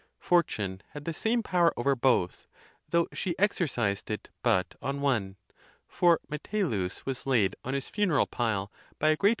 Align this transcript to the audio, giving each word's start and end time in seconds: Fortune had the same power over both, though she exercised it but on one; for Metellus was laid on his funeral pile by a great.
Fortune 0.17 0.81
had 0.93 1.05
the 1.05 1.13
same 1.13 1.43
power 1.43 1.71
over 1.77 1.95
both, 1.95 2.47
though 2.89 3.05
she 3.13 3.37
exercised 3.37 4.09
it 4.09 4.31
but 4.41 4.73
on 4.81 4.99
one; 4.99 5.35
for 5.87 6.19
Metellus 6.27 7.05
was 7.05 7.27
laid 7.27 7.55
on 7.63 7.75
his 7.75 7.87
funeral 7.87 8.25
pile 8.25 8.71
by 8.97 9.09
a 9.09 9.15
great. 9.15 9.29